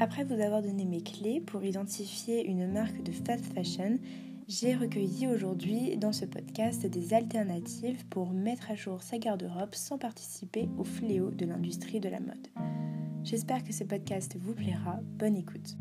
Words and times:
Après 0.00 0.22
vous 0.22 0.40
avoir 0.40 0.62
donné 0.62 0.84
mes 0.84 1.02
clés 1.02 1.40
pour 1.40 1.64
identifier 1.64 2.46
une 2.46 2.70
marque 2.70 3.02
de 3.02 3.10
fast 3.10 3.52
fashion, 3.52 3.98
j'ai 4.46 4.76
recueilli 4.76 5.26
aujourd'hui 5.26 5.96
dans 5.96 6.12
ce 6.12 6.24
podcast 6.24 6.86
des 6.86 7.14
alternatives 7.14 8.06
pour 8.06 8.30
mettre 8.30 8.70
à 8.70 8.76
jour 8.76 9.02
sa 9.02 9.18
garde-robe 9.18 9.74
sans 9.74 9.98
participer 9.98 10.68
au 10.78 10.84
fléau 10.84 11.32
de 11.32 11.44
l'industrie 11.46 11.98
de 11.98 12.08
la 12.08 12.20
mode. 12.20 12.46
J'espère 13.24 13.64
que 13.64 13.72
ce 13.72 13.82
podcast 13.82 14.36
vous 14.40 14.54
plaira. 14.54 15.00
Bonne 15.02 15.36
écoute. 15.36 15.76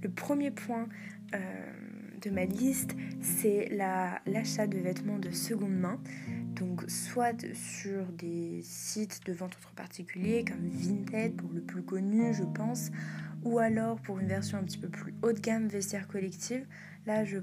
Le 0.00 0.10
premier 0.14 0.52
point 0.52 0.86
euh, 1.34 1.78
de 2.20 2.30
ma 2.30 2.44
liste, 2.44 2.96
c'est 3.20 3.68
l'achat 4.26 4.66
de 4.66 4.78
vêtements 4.78 5.18
de 5.18 5.30
seconde 5.30 5.76
main. 5.76 6.00
Donc 6.54 6.82
soit 6.88 7.46
sur 7.54 8.06
des 8.06 8.60
sites 8.62 9.20
de 9.26 9.32
vente 9.32 9.56
entre 9.56 9.72
particuliers 9.74 10.44
comme 10.44 10.68
Vinted 10.68 11.36
pour 11.36 11.52
le 11.52 11.60
plus 11.60 11.82
connu 11.82 12.34
je 12.34 12.42
pense, 12.42 12.90
ou 13.44 13.58
alors 13.58 14.00
pour 14.00 14.18
une 14.18 14.26
version 14.26 14.58
un 14.58 14.64
petit 14.64 14.78
peu 14.78 14.88
plus 14.88 15.14
haut 15.22 15.32
de 15.32 15.40
gamme 15.40 15.68
vestiaire 15.68 16.08
collective. 16.08 16.66
Là 17.06 17.24
je 17.24 17.38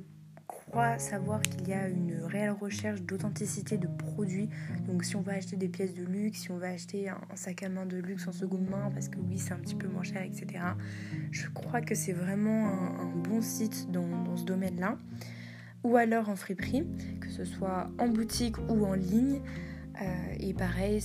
savoir 0.98 1.42
qu'il 1.42 1.70
y 1.70 1.74
a 1.74 1.88
une 1.88 2.22
réelle 2.26 2.52
recherche 2.52 3.02
d'authenticité 3.02 3.78
de 3.78 3.88
produits. 3.88 4.50
Donc 4.88 5.06
si 5.06 5.16
on 5.16 5.22
va 5.22 5.34
acheter 5.34 5.56
des 5.56 5.70
pièces 5.70 5.94
de 5.94 6.04
luxe, 6.04 6.40
si 6.42 6.52
on 6.52 6.58
va 6.58 6.68
acheter 6.68 7.08
un, 7.08 7.18
sac 7.36 7.64
à 7.64 7.70
main 7.70 7.86
de 7.86 7.98
luxe 7.98 8.28
en 8.28 8.34
seconde 8.34 8.70
main, 8.70 8.92
parce 8.94 9.08
que 9.08 9.18
oui 9.18 9.40
c'est 9.40 9.54
un 9.54 9.58
petit 9.58 9.76
peu 9.76 9.88
moins 9.88 10.04
cher, 10.04 10.22
etc. 10.22 10.66
Je 11.32 11.48
crois 11.50 11.82
que 11.82 11.96
c'est 11.96 12.12
vraiment 12.12 12.68
un, 13.00 13.06
bon 13.16 13.42
site 13.42 13.90
dans, 13.90 14.36
ce 14.36 14.44
domaine-là. 14.44 14.98
Ou 15.84 15.96
alors 15.96 16.30
en 16.30 16.36
friperie, 16.36 16.86
que 17.22 17.30
ce 17.30 17.46
soit 17.46 17.90
en 17.98 18.08
boutique 18.10 18.58
ou 18.70 18.86
en 18.86 18.96
ligne. 18.96 19.42
Euh, 20.02 20.36
et 20.40 20.54
pareil, 20.54 21.02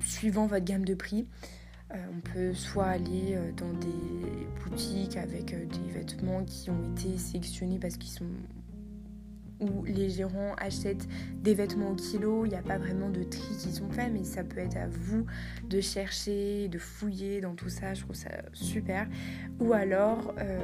suivant 0.00 0.46
votre 0.46 0.64
gamme 0.64 0.84
de 0.84 0.94
prix. 0.94 1.28
Euh, 1.92 1.96
on 2.16 2.20
peut 2.20 2.54
soit 2.54 2.86
aller 2.86 3.34
euh, 3.34 3.52
dans 3.52 3.72
des 3.74 4.48
boutiques 4.64 5.16
avec 5.16 5.54
des 5.54 5.92
vêtements 5.92 6.44
qui 6.44 6.70
ont 6.70 6.92
été 6.92 7.18
sélectionnés 7.18 7.78
parce 7.78 7.96
qu'ils 7.96 8.10
sont 8.10 8.24
où 9.60 9.84
les 9.84 10.10
gérants 10.10 10.54
achètent 10.58 11.08
des 11.42 11.54
vêtements 11.54 11.90
au 11.90 11.94
kilo, 11.94 12.44
il 12.44 12.50
n'y 12.50 12.56
a 12.56 12.62
pas 12.62 12.78
vraiment 12.78 13.08
de 13.08 13.22
tri 13.22 13.56
qui 13.58 13.72
sont 13.72 13.90
faits, 13.90 14.10
mais 14.12 14.24
ça 14.24 14.44
peut 14.44 14.58
être 14.58 14.76
à 14.76 14.86
vous 14.88 15.26
de 15.68 15.80
chercher, 15.80 16.68
de 16.68 16.78
fouiller 16.78 17.40
dans 17.40 17.54
tout 17.54 17.68
ça, 17.68 17.94
je 17.94 18.02
trouve 18.02 18.16
ça 18.16 18.30
super. 18.52 19.06
Ou 19.60 19.72
alors 19.72 20.34
euh, 20.38 20.58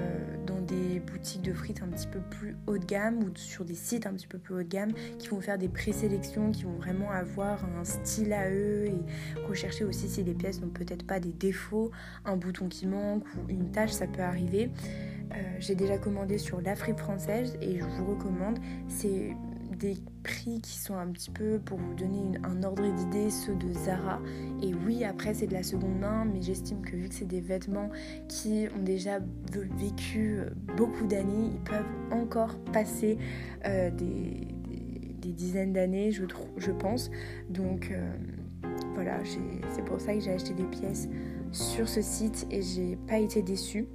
dans 0.47 0.61
des 0.61 1.01
boutiques 1.01 1.43
de 1.43 1.53
frites 1.53 1.83
un 1.83 1.89
petit 1.89 2.07
peu 2.07 2.21
plus 2.21 2.57
haut 2.67 2.79
de 2.79 2.85
gamme 2.85 3.23
ou 3.23 3.31
sur 3.35 3.65
des 3.65 3.75
sites 3.75 4.07
un 4.07 4.13
petit 4.13 4.27
peu 4.27 4.39
plus 4.39 4.55
haut 4.55 4.63
de 4.63 4.69
gamme 4.69 4.93
qui 5.19 5.29
vont 5.29 5.41
faire 5.41 5.59
des 5.59 5.69
présélections, 5.69 6.51
qui 6.51 6.65
vont 6.65 6.77
vraiment 6.77 7.11
avoir 7.11 7.65
un 7.79 7.85
style 7.85 8.33
à 8.33 8.51
eux 8.51 8.87
et 8.87 9.47
rechercher 9.49 9.85
aussi 9.85 10.09
si 10.09 10.23
les 10.23 10.35
pièces 10.35 10.61
n'ont 10.61 10.69
peut-être 10.69 11.07
pas 11.07 11.21
des 11.21 11.33
défauts, 11.33 11.91
un 12.25 12.37
bouton 12.37 12.69
qui 12.69 12.87
manque 12.87 13.25
ou 13.35 13.49
une 13.49 13.71
tâche, 13.71 13.93
ça 13.93 14.07
peut 14.07 14.23
arriver. 14.23 14.71
Euh, 15.33 15.57
j'ai 15.59 15.75
déjà 15.75 15.99
commandé 15.99 16.39
sur 16.39 16.61
la 16.61 16.75
fripe 16.75 16.99
française 16.99 17.57
et 17.61 17.79
je 17.79 17.85
vous 17.85 18.07
recommande. 18.07 18.59
C'est 18.89 19.37
des 19.83 19.97
prix 20.23 20.61
qui 20.61 20.79
sont 20.79 20.95
un 20.95 21.09
petit 21.09 21.31
peu, 21.31 21.59
pour 21.59 21.79
vous 21.79 21.95
donner 21.95 22.39
un 22.45 22.63
ordre 22.63 22.89
d'idée, 22.95 23.31
ceux 23.31 23.55
de 23.55 23.73
Zara. 23.73 24.21
Et 24.63 24.73
oui, 24.75 25.05
après 25.05 25.35
c'est 25.35 25.49
de 25.49 25.55
la 25.55 25.63
seconde 25.63 25.99
main, 25.99 26.25
mais 26.25 26.41
j'estime 26.41 26.83
que 26.83 26.95
vu 26.95 27.09
que 27.09 27.15
c'est 27.15 27.27
des 27.27 27.41
vêtements 27.41 27.91
qui 28.29 28.69
ont 28.77 28.83
déjà 28.83 29.19
vécu 29.53 30.39
beaucoup 30.77 31.07
d'années, 31.07 31.51
ils 31.55 31.61
peuvent 31.61 31.85
encore 32.13 32.57
passer 32.73 33.19
euh, 33.67 33.91
des, 33.91 34.47
dizaines 35.33 35.73
d'années, 35.73 36.13
je, 36.13 36.71
pense. 36.71 37.11
Donc 37.49 37.91
euh, 37.91 38.13
voilà, 38.95 39.19
c'est 39.71 39.85
pour 39.85 40.01
ça 40.01 40.15
que 40.15 40.21
j'ai 40.21 40.33
acheté 40.33 40.53
des 40.53 40.65
pièces 40.65 41.09
sur 41.51 41.89
ce 41.89 42.03
site 42.03 42.47
et 42.51 42.63
j'ai 42.63 42.97
pas 43.09 43.19
été 43.19 43.43
déçue 43.43 43.87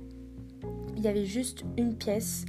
il 0.98 1.04
y 1.04 1.08
avait 1.08 1.26
juste 1.26 1.64
une 1.78 1.96
pièce 1.96 2.46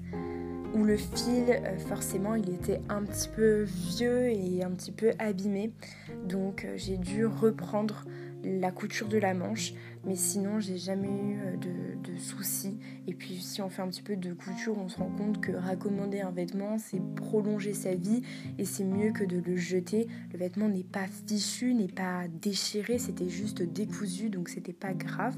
où 0.75 0.85
le 0.85 0.97
fil, 0.97 1.45
euh, 1.49 1.79
forcément, 1.79 2.35
il 2.35 2.51
était 2.51 2.81
un 2.89 3.03
petit 3.03 3.29
peu 3.29 3.63
vieux 3.63 4.31
et 4.31 4.63
un 4.63 4.71
petit 4.71 4.93
peu 4.93 5.13
abîmé. 5.19 5.73
Donc 6.27 6.65
euh, 6.65 6.75
j'ai 6.77 6.99
dû 6.99 7.27
reprendre 7.27 8.05
la 8.45 8.71
couture 8.71 9.09
de 9.09 9.19
la 9.19 9.35
manche. 9.35 9.73
Mais 10.05 10.17
sinon, 10.17 10.61
j'ai 10.61 10.79
jamais 10.79 11.09
eu 11.09 11.41
euh, 11.41 11.57
de, 11.57 12.17
soucis. 12.19 12.77
Et 13.07 13.15
puis, 13.15 13.41
si 13.41 13.63
on 13.63 13.69
fait 13.69 13.83
un 13.83 13.89
petit 13.89 14.03
peu 14.03 14.17
de 14.17 14.33
couture, 14.33 14.77
on 14.77 14.89
se 14.89 14.99
rend 14.99 15.11
compte 15.11 15.41
que 15.41 15.53
raccommander 15.53 16.21
un 16.21 16.33
vêtement, 16.33 16.77
c'est 16.77 17.01
prolonger 17.15 17.75
sa 17.75 17.95
vie 17.95 18.23
et 18.59 18.65
c'est 18.65 18.83
mieux 18.83 19.13
que 19.13 19.23
de 19.25 19.39
le 19.39 19.57
jeter. 19.57 20.09
Le 20.33 20.39
vêtement 20.39 20.69
n'est 20.69 20.83
pas 20.83 21.07
fichu, 21.27 21.75
n'est 21.75 21.87
pas 21.87 22.25
déchiré, 22.43 22.99
c'était 22.99 23.29
juste 23.29 23.63
décousu, 23.63 24.31
donc 24.31 24.49
c'était 24.49 24.73
pas 24.73 24.95
grave. 24.95 25.37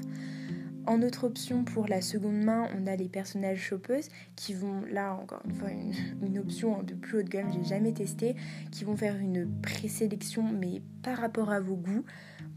En 0.87 1.03
autre 1.03 1.25
option 1.25 1.63
pour 1.63 1.87
la 1.87 2.01
seconde 2.01 2.43
main, 2.43 2.67
on 2.75 2.87
a 2.87 2.95
les 2.95 3.07
personnages 3.07 3.59
shoppeuses 3.59 4.09
qui 4.35 4.53
vont, 4.53 4.81
là 4.91 5.13
encore 5.13 5.41
une 5.45 5.53
fois, 5.53 5.69
une, 5.69 6.37
option 6.39 6.81
de 6.81 6.95
plus 6.95 7.19
haut 7.19 7.23
de 7.23 7.29
gamme, 7.29 7.51
j'ai 7.53 7.63
jamais 7.63 7.91
testé, 7.91 8.35
qui 8.71 8.83
vont 8.83 8.95
faire 8.95 9.15
une 9.15 9.47
présélection 9.61 10.43
mais 10.43 10.81
par 11.03 11.17
rapport 11.17 11.51
à 11.51 11.59
vos 11.59 11.75
goûts. 11.75 12.03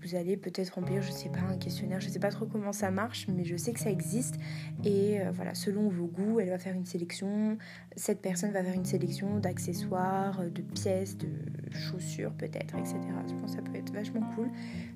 Vous 0.02 0.14
allez 0.14 0.36
peut-être 0.36 0.70
remplir, 0.70 1.02
je 1.02 1.10
sais 1.10 1.28
pas, 1.28 1.40
un 1.40 1.56
questionnaire, 1.56 2.00
je 2.00 2.08
sais 2.08 2.18
pas 2.18 2.30
trop 2.30 2.46
comment 2.46 2.72
ça 2.72 2.90
marche, 2.90 3.26
mais 3.28 3.44
je 3.44 3.56
sais 3.56 3.72
que 3.72 3.80
ça 3.80 3.90
existe. 3.90 4.36
Et 4.84 5.20
euh, 5.20 5.30
voilà, 5.30 5.54
selon 5.54 5.88
vos 5.88 6.06
goûts, 6.06 6.40
elle 6.40 6.50
va 6.50 6.58
faire 6.58 6.74
une 6.74 6.84
sélection. 6.86 7.58
Cette 7.96 8.20
personne 8.20 8.52
va 8.52 8.62
faire 8.62 8.74
une 8.74 8.84
sélection 8.84 9.38
d'accessoires, 9.38 10.42
de 10.42 10.62
pièces, 10.62 11.16
de 11.16 11.28
chaussures 11.72 12.32
peut-être, 12.32 12.74
etc. 12.76 12.98
Je 13.28 13.34
pense 13.34 13.50
que 13.50 13.56
ça 13.56 13.62
peut 13.62 13.76
être 13.76 13.92
vachement 13.92 14.22
cool. 14.34 14.50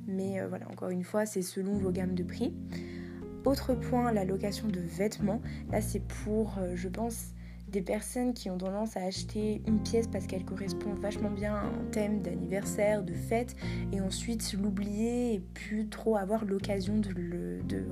Mais 0.07 0.41
euh, 0.41 0.49
voilà, 0.49 0.69
encore 0.71 0.91
une 0.91 1.05
fois, 1.05 1.27
c'est 1.27 1.43
selon 1.43 1.75
vos 1.75 1.91
gammes 1.91 2.15
de 2.15 2.23
prix. 2.23 2.55
Autre 3.45 3.75
point, 3.75 4.13
la 4.13 4.25
location 4.25 4.69
de 4.69 4.81
vêtements. 4.81 5.41
Là, 5.71 5.81
c'est 5.81 6.03
pour, 6.03 6.57
euh, 6.59 6.73
je 6.75 6.89
pense, 6.89 7.33
des 7.71 7.83
personnes 7.83 8.33
qui 8.33 8.51
ont 8.51 8.59
tendance 8.59 8.97
à 8.97 9.03
acheter 9.03 9.63
une 9.67 9.83
pièce 9.83 10.07
parce 10.07 10.27
qu'elle 10.27 10.45
correspond 10.45 10.95
vachement 10.95 11.31
bien 11.31 11.55
à 11.55 11.65
un 11.65 11.85
thème 11.93 12.23
d'anniversaire, 12.23 13.03
de 13.03 13.13
fête, 13.13 13.57
et 13.93 14.01
ensuite 14.01 14.55
l'oublier 14.55 15.35
et 15.35 15.41
plus 15.41 15.89
trop 15.89 16.17
avoir 16.17 16.45
l'occasion 16.45 16.99
de, 16.99 17.11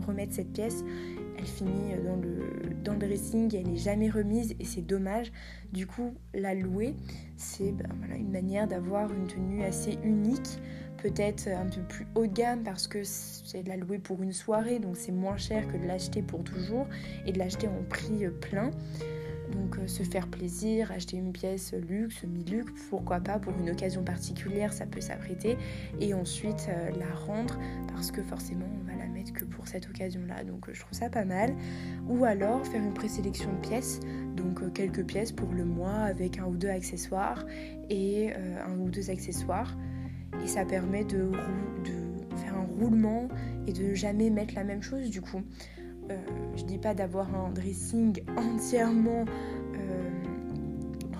remettre 0.07 0.35
cette 0.35 0.53
pièce. 0.53 0.85
Elle 1.47 1.53
finit 1.53 1.95
dans 2.05 2.17
le, 2.95 2.99
dressing, 2.99 3.55
elle 3.55 3.71
n'est 3.71 3.77
jamais 3.77 4.11
remise 4.11 4.57
et 4.59 4.65
c'est 4.65 4.83
dommage. 4.83 5.31
Du 5.73 5.87
coup, 5.87 6.15
la 6.35 6.55
louer, 6.55 6.97
c'est 7.37 7.71
ben, 7.71 7.89
une 8.17 8.33
manière 8.33 8.67
d'avoir 8.67 9.13
une 9.13 9.29
tenue 9.29 9.63
assez 9.63 9.97
unique 10.03 10.61
peut-être 10.97 11.47
un 11.49 11.67
peu 11.67 11.83
plus 11.83 12.07
haut 12.17 12.27
de 12.27 12.33
gamme 12.33 12.65
parce 12.65 12.89
que 12.89 13.05
c'est 13.05 13.63
de 13.63 13.69
la 13.69 13.77
louer 13.77 13.99
pour 13.99 14.23
une 14.23 14.33
soirée, 14.33 14.81
donc 14.81 14.97
c'est 14.97 15.13
moins 15.13 15.37
cher 15.37 15.69
que 15.69 15.77
de 15.77 15.87
l'acheter 15.87 16.21
pour 16.21 16.43
toujours 16.43 16.89
et 17.27 17.33
de 17.33 17.39
l'acheter 17.39 17.69
en 17.69 17.85
prix 17.89 18.27
plein. 18.41 18.73
Donc 19.57 19.79
euh, 19.79 19.87
se 19.87 20.03
faire 20.03 20.29
plaisir, 20.29 20.93
acheter 20.93 21.17
une 21.17 21.33
pièce 21.33 21.73
luxe, 21.89 22.25
mi-luxe, 22.25 22.73
pourquoi 22.91 23.21
pas 23.21 23.39
pour 23.39 23.53
une 23.59 23.71
occasion 23.71 24.03
particulière, 24.05 24.73
ça 24.73 24.87
peut 24.87 25.01
s'apprêter. 25.01 25.57
Et 26.01 26.15
ensuite 26.15 26.69
euh, 26.69 26.91
la 26.99 27.15
rendre 27.15 27.59
parce 27.89 28.11
que 28.11 28.23
forcément 28.23 28.67
on 28.81 28.87
va 28.87 28.97
la 28.97 29.07
mettre 29.09 29.33
que 29.33 29.45
pour 29.45 29.67
cette 29.67 29.89
occasion-là. 29.89 30.45
Donc 30.45 30.69
je 30.73 30.81
trouve 30.81 30.93
ça 30.93 31.09
pas 31.09 31.25
mal. 31.25 31.55
Ou 32.09 32.25
alors 32.25 32.67
faire 32.67 32.83
une 32.83 32.95
présélection 32.95 33.53
de 33.53 33.59
pièces, 33.59 34.01
donc 34.37 34.73
quelques 34.75 35.05
pièces 35.05 35.33
pour 35.33 35.51
le 35.53 35.65
mois 35.65 35.95
avec 35.95 36.39
un 36.39 36.45
ou 36.45 36.57
deux 36.57 36.69
accessoires 36.69 37.45
et 37.89 38.33
un 38.35 38.79
ou 38.79 38.91
deux 38.91 39.11
accessoires 39.11 39.77
et 40.43 40.47
ça 40.47 40.65
permet 40.65 41.05
de, 41.05 41.31
de, 41.85 42.37
faire 42.37 42.55
un 42.55 42.67
roulement 42.79 43.29
et 43.67 43.73
de 43.73 43.95
jamais 43.95 44.31
mettre 44.31 44.55
la 44.55 44.65
même 44.65 44.83
chose 44.83 45.11
du 45.11 45.21
coup. 45.21 45.43
Euh, 46.11 46.17
je 46.57 46.65
dis 46.65 46.79
pas 46.79 46.95
d'avoir 46.95 47.35
un 47.35 47.51
dressing 47.51 48.23
entièrement 48.37 49.25
euh, 49.75 50.11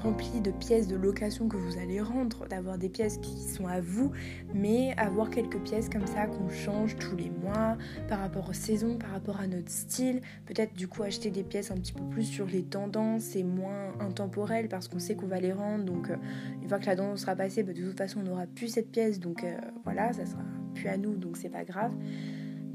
rempli 0.03 0.41
de 0.41 0.51
pièces 0.53 0.87
de 0.87 0.97
location 0.97 1.49
que 1.49 1.57
vous 1.57 1.79
allez 1.79 2.01
rendre, 2.01 2.47
d'avoir 2.47 2.79
des 2.79 2.89
pièces 2.89 3.19
qui 3.19 3.37
sont 3.41 3.67
à 3.67 3.81
vous, 3.81 4.13
mais 4.55 4.95
avoir 4.97 5.31
quelques 5.31 5.59
pièces 5.59 5.89
comme 5.89 6.07
ça 6.07 6.27
qu'on 6.27 6.49
change 6.49 6.97
tous 6.97 7.17
les 7.17 7.31
mois 7.31 7.77
par 8.09 8.21
rapport 8.21 8.49
aux 8.49 8.55
saisons, 8.55 8.97
par 8.97 9.11
rapport 9.11 9.41
à 9.41 9.47
notre 9.47 9.71
style. 9.71 10.21
Peut-être 10.47 10.75
du 10.75 10.87
coup 10.87 11.03
acheter 11.03 11.31
des 11.31 11.43
pièces 11.43 11.71
un 11.71 11.77
petit 11.77 11.93
peu 11.93 12.05
plus 12.05 12.25
sur 12.25 12.47
les 12.47 12.63
tendances 12.63 13.35
et 13.35 13.43
moins 13.43 13.93
intemporelles 13.99 14.69
parce 14.69 14.87
qu'on 14.87 15.01
sait 15.01 15.17
qu'on 15.17 15.27
va 15.27 15.41
les 15.41 15.53
rendre. 15.53 15.85
Donc 15.85 16.11
euh, 16.11 16.17
une 16.63 16.69
fois 16.69 16.79
que 16.79 16.87
la 16.87 16.95
tendance 16.95 17.23
sera 17.23 17.35
passée, 17.35 17.63
bah, 17.65 17.73
de 17.73 17.83
toute 17.83 17.99
façon 17.99 18.21
on 18.21 18.25
n'aura 18.25 18.47
plus 18.47 18.69
cette 18.69 18.91
pièce, 18.93 19.19
donc 19.19 19.45
voilà, 19.85 20.13
ça 20.13 20.25
sera 20.27 20.43
plus 20.75 20.89
à 20.89 20.97
nous, 20.97 21.17
donc 21.17 21.37
c'est 21.37 21.49
pas 21.49 21.65
grave. 21.65 21.93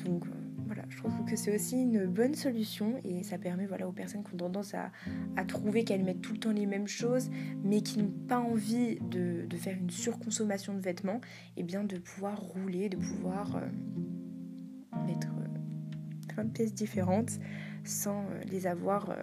Donc 0.04 0.26
voilà, 0.74 0.88
je 0.88 1.00
trouve 1.00 1.26
que 1.26 1.36
c'est 1.36 1.54
aussi 1.54 1.82
une 1.82 2.06
bonne 2.06 2.34
solution 2.34 2.96
et 3.04 3.24
ça 3.24 3.38
permet 3.38 3.66
voilà, 3.66 3.90
aux 3.90 3.92
personnes 3.92 4.24
qui 4.24 4.34
ont 4.36 4.38
tendance 4.38 4.74
à, 4.74 4.90
trouver 5.44 5.84
qu'elles 5.84 6.06
mettent 6.06 6.22
tout 6.22 6.32
le 6.32 6.40
temps 6.40 6.54
les 6.54 6.66
mêmes 6.66 6.88
choses 6.88 7.30
mais 7.62 7.82
qui 7.82 8.00
n'ont 8.00 8.14
pas 8.30 8.40
envie 8.40 8.98
de, 9.02 9.46
faire 9.58 9.76
une 9.78 9.90
surconsommation 9.90 10.74
de 10.74 10.80
vêtements, 10.80 11.20
et 11.58 11.60
eh 11.60 11.64
bien 11.64 11.84
de 11.84 11.98
pouvoir 11.98 12.40
rouler, 12.40 12.88
de 12.88 12.96
pouvoir 12.96 13.58
euh, 13.58 15.06
mettre 15.06 15.28
euh, 15.28 16.28
plein 16.30 16.46
de 16.46 16.52
pièces 16.52 16.74
différentes 16.74 17.38
sans 17.84 18.22
euh, 18.22 18.40
les 18.50 18.66
avoir 18.66 19.14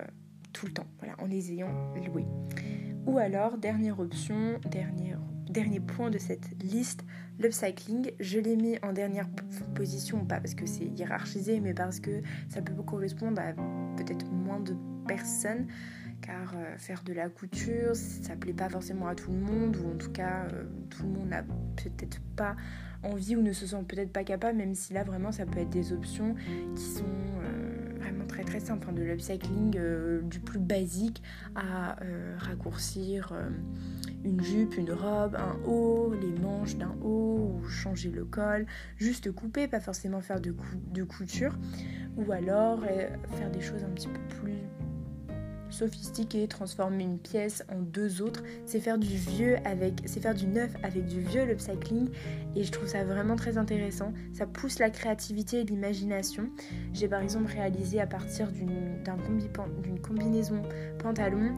tout 0.52 0.66
le 0.66 0.72
temps, 0.72 0.86
voilà, 0.98 1.14
en 1.18 1.24
les 1.24 1.50
ayant 1.52 1.72
louées. 1.94 2.26
Ou 3.06 3.16
alors, 3.16 3.56
dernière 3.56 4.00
option, 4.00 4.60
dernier, 4.70 5.14
dernier 5.50 5.80
point 5.80 6.10
de 6.10 6.18
cette 6.18 6.62
liste, 6.62 7.04
l'upcycling. 7.38 8.12
Je 8.20 8.38
l'ai 8.38 8.56
mis 8.56 8.78
en 8.82 8.92
dernière 8.92 9.28
position, 9.74 10.24
pas 10.24 10.40
parce 10.40 10.54
que 10.54 10.66
c'est 10.66 10.84
hiérarchisé, 10.84 11.60
mais 11.60 11.74
parce 11.74 12.00
que 12.00 12.22
ça 12.48 12.62
peut 12.62 12.74
correspondre 12.82 13.40
à 13.40 13.52
peut-être 13.96 14.30
moins 14.30 14.60
de 14.60 14.76
personnes 15.06 15.66
car 16.20 16.52
euh, 16.56 16.76
faire 16.76 17.02
de 17.04 17.12
la 17.12 17.28
couture, 17.28 17.94
ça 17.94 18.34
plaît 18.36 18.52
pas 18.52 18.68
forcément 18.68 19.06
à 19.06 19.14
tout 19.14 19.30
le 19.30 19.38
monde, 19.38 19.76
ou 19.76 19.94
en 19.94 19.96
tout 19.96 20.10
cas, 20.10 20.46
euh, 20.52 20.64
tout 20.90 21.04
le 21.04 21.10
monde 21.10 21.28
n'a 21.28 21.42
peut-être 21.42 22.20
pas 22.36 22.56
envie 23.02 23.36
ou 23.36 23.42
ne 23.42 23.52
se 23.52 23.66
sent 23.66 23.84
peut-être 23.86 24.12
pas 24.12 24.24
capable, 24.24 24.58
même 24.58 24.74
si 24.74 24.92
là 24.92 25.04
vraiment 25.04 25.30
ça 25.30 25.46
peut 25.46 25.60
être 25.60 25.70
des 25.70 25.92
options 25.92 26.34
qui 26.74 26.82
sont 26.82 27.04
euh, 27.04 27.67
très 28.28 28.44
très 28.44 28.60
simples, 28.60 28.86
hein, 28.88 28.92
de 28.92 29.02
l'upcycling 29.02 29.78
du 30.22 30.40
plus 30.40 30.58
basique 30.58 31.22
à 31.54 31.96
raccourcir 32.38 33.32
une 34.24 34.42
jupe, 34.42 34.76
une 34.76 34.92
robe, 34.92 35.36
un 35.36 35.56
haut, 35.66 36.14
les 36.20 36.40
manches 36.40 36.76
d'un 36.76 36.94
haut, 37.02 37.60
changer 37.68 38.10
le 38.10 38.24
col, 38.24 38.66
juste 38.96 39.32
couper, 39.32 39.68
pas 39.68 39.80
forcément 39.80 40.20
faire 40.20 40.40
de, 40.40 40.54
de 40.92 41.02
couture, 41.02 41.56
ou 42.16 42.30
alors 42.32 42.84
faire 42.84 43.50
des 43.50 43.60
choses 43.60 43.82
un 43.84 43.90
petit 43.90 44.08
peu 44.08 44.20
plus 44.40 44.58
sophistiqué, 45.78 46.48
transformer 46.48 47.04
une 47.04 47.18
pièce 47.18 47.64
en 47.72 47.80
deux 47.80 48.20
autres, 48.22 48.42
c'est 48.66 48.80
faire 48.80 48.98
du 48.98 49.16
vieux 49.16 49.56
avec, 49.64 50.02
c'est 50.06 50.20
faire 50.20 50.34
du 50.34 50.46
neuf 50.46 50.72
avec 50.82 51.06
du 51.06 51.20
vieux 51.20 51.44
l'upcycling 51.44 52.08
et 52.56 52.64
je 52.64 52.72
trouve 52.72 52.88
ça 52.88 53.04
vraiment 53.04 53.36
très 53.36 53.58
intéressant. 53.58 54.12
Ça 54.32 54.46
pousse 54.46 54.78
la 54.78 54.90
créativité 54.90 55.60
et 55.60 55.64
l'imagination. 55.64 56.50
J'ai 56.92 57.08
par 57.08 57.20
exemple 57.20 57.50
réalisé 57.52 58.00
à 58.00 58.06
partir 58.06 58.50
d'une, 58.50 59.02
d'une 59.82 60.00
combinaison 60.00 60.62
pantalon 60.98 61.54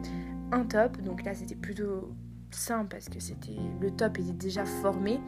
un 0.51 0.65
top, 0.65 1.01
donc 1.01 1.23
là 1.23 1.33
c'était 1.33 1.55
plutôt 1.55 2.13
simple 2.51 2.89
parce 2.91 3.07
que 3.07 3.19
c'était 3.19 3.55
le 3.79 3.89
top 3.91 4.19
était 4.19 4.33
déjà 4.33 4.65
formé. 4.65 5.19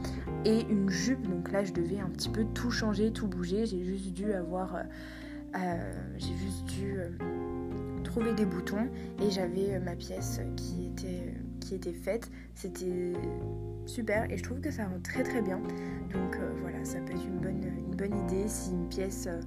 Et 0.45 0.61
une 0.69 0.89
jupe. 0.89 1.27
Donc 1.27 1.51
là 1.51 1.63
je 1.63 1.73
devais 1.73 1.99
un 1.99 2.09
petit 2.09 2.29
peu 2.29 2.45
tout 2.53 2.71
changer 2.71 3.11
tout 3.11 3.27
bouger. 3.27 3.65
J'ai 3.65 3.83
juste 3.83 4.13
dû 4.13 4.33
avoir 4.33 4.75
euh, 4.75 4.83
euh, 5.55 5.93
j'ai 6.17 6.35
juste 6.35 6.65
dû 6.65 6.99
euh, 6.99 7.09
des 8.21 8.45
boutons 8.45 8.87
et 9.21 9.31
j'avais 9.31 9.73
euh, 9.75 9.79
ma 9.79 9.95
pièce 9.95 10.39
qui 10.55 10.87
était, 10.87 11.33
qui 11.59 11.75
était 11.75 11.93
faite. 11.93 12.29
C'était 12.53 13.13
super 13.85 14.29
et 14.31 14.37
je 14.37 14.43
trouve 14.43 14.61
que 14.61 14.71
ça 14.71 14.85
rend 14.85 14.99
très 15.03 15.23
très 15.23 15.41
bien. 15.41 15.59
Donc 16.11 16.35
euh, 16.35 16.51
voilà, 16.61 16.83
ça 16.85 16.99
peut 16.99 17.13
être 17.13 17.25
une 17.25 17.39
bonne, 17.39 17.63
une 17.63 17.95
bonne 17.95 18.17
idée 18.25 18.47
si 18.47 18.71
une 18.71 18.87
pièce 18.87 19.27
euh, 19.27 19.41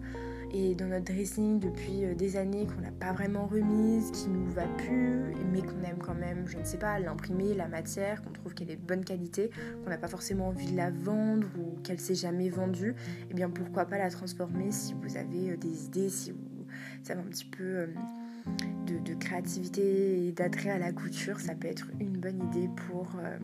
est 0.52 0.74
dans 0.74 0.86
notre 0.86 1.12
dressing 1.12 1.60
depuis 1.60 2.14
des 2.16 2.36
années, 2.36 2.66
qu'on 2.66 2.80
n'a 2.80 2.92
pas 2.92 3.12
vraiment 3.12 3.46
remise, 3.46 4.10
qui 4.10 4.28
nous 4.28 4.48
va 4.50 4.66
plus, 4.78 5.34
mais 5.52 5.60
qu'on 5.60 5.82
aime 5.82 5.98
quand 5.98 6.14
même, 6.14 6.46
je 6.46 6.56
ne 6.56 6.64
sais 6.64 6.78
pas, 6.78 6.98
l'imprimer, 7.00 7.52
la 7.54 7.66
matière, 7.66 8.22
qu'on 8.22 8.30
trouve 8.30 8.54
qu'elle 8.54 8.70
est 8.70 8.76
de 8.76 8.86
bonne 8.86 9.04
qualité, 9.04 9.50
qu'on 9.82 9.90
n'a 9.90 9.98
pas 9.98 10.06
forcément 10.06 10.48
envie 10.48 10.70
de 10.70 10.76
la 10.76 10.90
vendre 10.90 11.48
ou 11.58 11.76
qu'elle 11.82 11.98
s'est 11.98 12.14
jamais 12.14 12.48
vendue, 12.48 12.90
et 12.90 13.28
eh 13.32 13.34
bien 13.34 13.50
pourquoi 13.50 13.86
pas 13.86 13.98
la 13.98 14.08
transformer 14.08 14.70
si 14.70 14.94
vous 14.94 15.16
avez 15.16 15.56
des 15.56 15.86
idées, 15.86 16.10
si 16.10 16.30
vous 16.30 16.38
savez 17.02 17.20
un 17.20 17.24
petit 17.24 17.44
peu 17.44 17.88
de, 18.86 19.14
créativité 19.14 20.26
et 20.28 20.32
d'attrait 20.32 20.70
à 20.70 20.78
la 20.78 20.92
couture, 20.92 21.40
ça 21.40 21.54
peut 21.54 21.68
être 21.68 21.88
une 22.00 22.18
bonne 22.18 22.40
idée 22.42 22.68
pour 22.88 23.16
euh, 23.18 23.38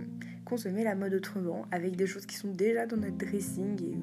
consommer 0.45 0.85
la 0.85 0.95
mode 0.95 1.15
autrement 1.15 1.67
avec 1.71 1.97
des 1.97 2.07
choses 2.07 2.27
qui 2.27 2.37
sont 2.37 2.53
déjà 2.53 2.87
dans 2.87 2.99
notre 2.99 3.17
dressing 3.17 3.83
et 3.83 3.97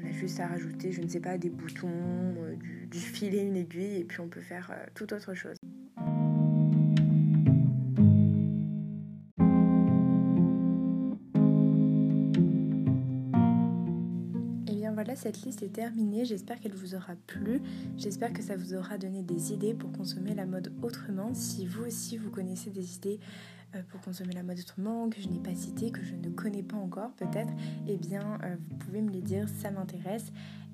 on 0.00 0.06
a 0.06 0.12
juste 0.12 0.40
à 0.40 0.46
rajouter, 0.46 0.92
je 0.92 1.00
ne 1.00 1.08
sais 1.08 1.20
pas, 1.20 1.38
des 1.38 1.50
boutons, 1.50 1.88
euh, 1.88 2.54
du, 2.90 2.98
filet, 2.98 3.44
une 3.44 3.56
aiguille 3.56 4.00
et 4.00 4.04
puis 4.04 4.20
on 4.20 4.28
peut 4.28 4.40
faire 4.40 4.70
euh, 4.70 4.84
toute 4.94 5.12
autre 5.12 5.34
chose. 5.34 5.56
Cette 15.24 15.42
liste 15.42 15.62
est 15.62 15.72
terminée. 15.72 16.26
J'espère 16.26 16.60
qu'elle 16.60 16.74
vous 16.74 16.94
aura 16.94 17.14
plu. 17.26 17.62
J'espère 17.96 18.34
que 18.34 18.42
ça 18.42 18.56
vous 18.56 18.74
aura 18.74 18.98
donné 18.98 19.22
des 19.22 19.54
idées 19.54 19.72
pour 19.72 19.90
consommer 19.90 20.34
la 20.34 20.44
mode 20.44 20.70
autrement. 20.82 21.32
Si 21.32 21.64
vous 21.64 21.84
aussi 21.84 22.18
vous 22.18 22.30
connaissez 22.30 22.68
des 22.68 22.96
idées 22.96 23.20
euh, 23.74 23.80
pour 23.88 24.02
consommer 24.02 24.34
la 24.34 24.42
mode 24.42 24.58
autrement, 24.58 25.08
que 25.08 25.22
je 25.22 25.28
n'ai 25.28 25.38
pas 25.38 25.54
cité, 25.54 25.90
que 25.90 26.02
je 26.02 26.14
ne 26.14 26.28
connais 26.28 26.62
pas 26.62 26.76
encore 26.76 27.12
peut-être, 27.12 27.54
eh 27.88 27.96
bien 27.96 28.38
euh, 28.44 28.56
vous 28.68 28.76
pouvez 28.76 29.00
me 29.00 29.10
les 29.10 29.22
dire, 29.22 29.48
ça 29.48 29.70
m'intéresse. 29.70 30.30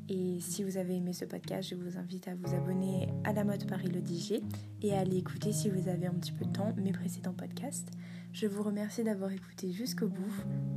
Et 0.09 0.41
si 0.41 0.65
vous 0.65 0.77
avez 0.77 0.97
aimé 0.97 1.13
ce 1.13 1.27
podcast, 1.27 1.69
je 1.69 1.77
vous 1.77 1.97
invite 1.97 2.27
à 2.27 2.35
vous 2.35 2.53
abonner 2.53 3.09
à 3.23 3.33
la 3.33 3.45
mode 3.45 3.69
Paris 3.69 3.87
le 3.87 4.01
DJ 4.01 4.43
et 4.83 4.95
à 4.95 4.99
aller 4.99 5.19
écouter 5.19 5.53
si 5.53 5.71
vous 5.71 5.89
avez 5.89 6.09
un 6.09 6.15
petit 6.15 6.33
peu 6.33 6.45
de 6.45 6.51
temps 6.51 6.75
mes 6.77 6.91
précédents 6.91 7.35
podcasts. 7.35 7.93
Je 8.33 8.49
vous 8.49 8.65
remercie 8.65 9.05
d'avoir 9.05 9.31
écouté 9.31 9.71
jusqu'au 9.71 10.09
bout. 10.09 10.35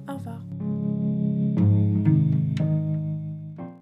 Au 0.07 0.17
revoir. 0.17 0.43